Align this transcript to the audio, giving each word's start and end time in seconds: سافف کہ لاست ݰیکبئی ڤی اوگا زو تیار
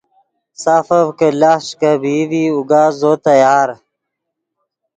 سافف 0.61 1.07
کہ 1.19 1.27
لاست 1.39 1.65
ݰیکبئی 1.69 2.19
ڤی 2.29 2.43
اوگا 2.53 2.83
زو 2.99 3.11
تیار 3.25 3.69